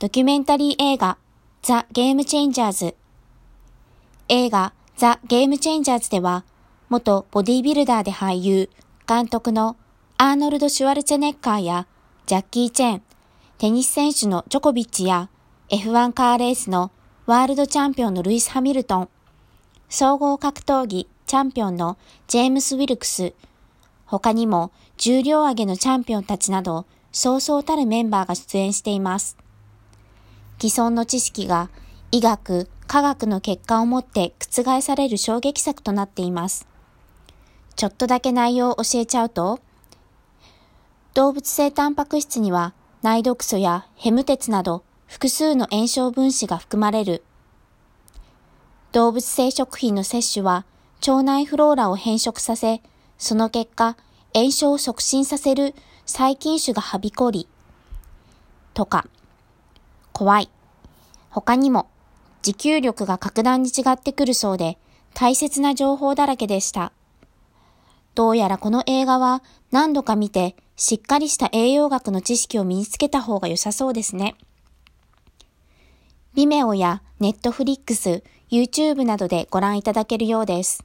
[0.00, 1.18] ドキュメンタリー映画
[1.62, 2.96] ザ・ゲームチェンジャーズ
[4.28, 6.44] 映画ザ・ゲームチェンジャーズでは
[6.88, 8.70] 元ボディビルダーで俳優、
[9.08, 9.76] 監督の
[10.18, 11.86] アーノルド・シュワルツェネッカーや
[12.26, 13.02] ジャッキー・チェン、
[13.58, 15.30] テニス選手のジョコビッチや
[15.68, 16.90] F1 カーレースの
[17.26, 19.08] ワールドチャンピオンのルイス・ハミルトン、
[19.88, 23.32] 総合格闘技チャンピオンのジェームス・ウィルクス、
[24.06, 29.43] 他にも重量挙げのチャンピオンたちなど、そうそうたるメンバーが出演しています。
[30.58, 31.70] 既存の知識が
[32.10, 36.66] 医学、科学の結果をもって覆される衝撃作となっています。
[37.76, 39.58] ちょっとだけ内容を教えちゃうと、
[41.14, 47.22] 動物性タンパク質には内毒素やヘム鉄など複数の炎症分子が含まれる。
[48.92, 50.64] 動物性食品の摂取は
[51.00, 52.80] 腸内フローラを変色させ、
[53.18, 53.96] その結果、
[54.34, 55.74] 炎症を促進させる
[56.06, 57.48] 細菌種がはびこり、
[58.72, 59.06] とか、
[60.14, 60.48] 怖い。
[61.28, 61.88] 他にも、
[62.42, 64.78] 持久力が格段に違ってくるそうで、
[65.12, 66.92] 大切な情報だらけでした。
[68.14, 74.36] どうやらこの映画は何度か見て、しっかりした栄養学の知識を身につけた方が良さそうですね。
[76.34, 80.84] ビメオやネットフリックス、YouTube などでご覧いただけるようです。